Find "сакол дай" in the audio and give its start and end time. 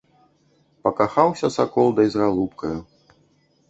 1.59-2.07